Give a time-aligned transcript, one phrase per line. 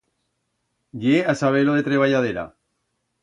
[1.03, 2.47] Ye a-saber-lo de treballadera